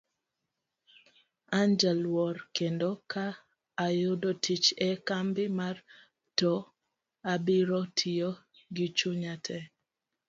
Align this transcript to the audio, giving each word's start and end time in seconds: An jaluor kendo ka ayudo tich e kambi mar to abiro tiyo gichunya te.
An 1.59 1.69
jaluor 1.79 2.35
kendo 2.57 2.89
ka 3.11 3.25
ayudo 3.85 4.29
tich 4.43 4.67
e 4.89 4.89
kambi 5.07 5.45
mar 5.59 5.75
to 6.37 6.51
abiro 7.33 7.81
tiyo 7.97 8.29
gichunya 8.75 9.33
te. 9.45 9.57